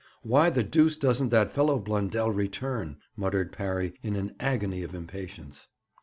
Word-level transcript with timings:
'Why 0.23 0.49
the 0.49 0.63
deuce 0.63 0.97
doesn't 0.97 1.29
that 1.29 1.51
fellow 1.51 1.77
Blundell 1.77 2.31
return?' 2.31 2.97
muttered 3.15 3.51
Parry, 3.51 3.93
in 4.01 4.15
an 4.15 4.33
agony 4.39 4.81
of 4.81 4.95
impatience. 4.95 5.67